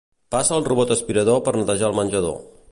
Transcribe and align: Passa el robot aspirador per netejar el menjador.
Passa 0.35 0.55
el 0.55 0.65
robot 0.67 0.95
aspirador 0.95 1.39
per 1.49 1.55
netejar 1.61 1.93
el 1.93 1.99
menjador. 2.01 2.37